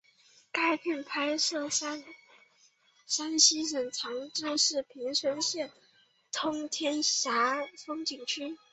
[0.51, 1.69] 该片拍摄于
[3.05, 5.71] 山西省长治市平顺县
[6.31, 8.57] 通天峡风景区。